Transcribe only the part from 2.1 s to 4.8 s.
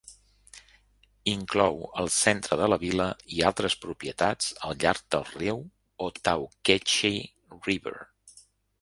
centre de la vila i altres propietats al